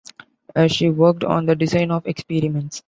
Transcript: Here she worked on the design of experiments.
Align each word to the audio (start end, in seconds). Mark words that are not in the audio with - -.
Here 0.55 0.67
she 0.67 0.89
worked 0.89 1.23
on 1.23 1.45
the 1.45 1.55
design 1.55 1.91
of 1.91 2.07
experiments. 2.07 2.79